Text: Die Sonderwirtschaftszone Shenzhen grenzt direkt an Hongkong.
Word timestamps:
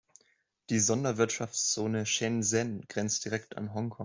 Die 0.71 0.79
Sonderwirtschaftszone 0.79 2.07
Shenzhen 2.07 2.87
grenzt 2.87 3.23
direkt 3.23 3.55
an 3.55 3.75
Hongkong. 3.75 3.99